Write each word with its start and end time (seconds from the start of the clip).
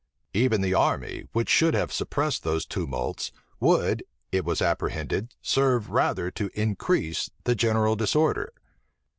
Even 0.33 0.61
the 0.61 0.73
army, 0.73 1.27
which 1.31 1.47
should 1.47 1.75
have 1.75 1.93
suppressed 1.93 2.41
those 2.41 2.65
tumults, 2.65 3.31
would, 3.59 4.01
it 4.31 4.43
was 4.43 4.59
apprehended, 4.59 5.35
serve 5.43 5.91
rather 5.91 6.31
to 6.31 6.49
increase 6.59 7.29
the 7.43 7.53
general 7.53 7.95
disorder. 7.95 8.51